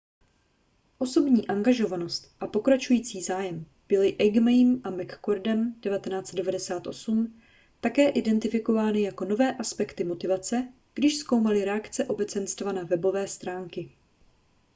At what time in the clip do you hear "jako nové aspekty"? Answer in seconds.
9.01-10.03